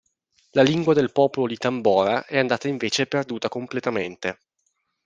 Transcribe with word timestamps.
La 0.53 0.63
lingua 0.63 0.95
del 0.95 1.11
popolo 1.11 1.45
di 1.45 1.57
Tambora 1.57 2.25
è 2.25 2.39
andata 2.39 2.67
invece 2.67 3.05
perduta 3.05 3.49
completamente. 3.49 4.39